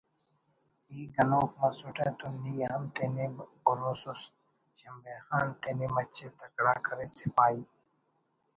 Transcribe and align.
ای 0.89 0.99
گنوک 1.15 1.49
مسٹہ 1.59 2.07
تو 2.19 2.27
نی 2.41 2.55
ہم 2.69 2.83
تینے 2.95 3.25
ہروسس…… 3.65 4.21
شمبے 4.77 5.15
خان 5.25 5.47
تینے 5.61 5.87
مچے 5.95 6.27
تکڑا 6.39 6.73
کرے 6.85 7.07
سپاہی 7.17 7.61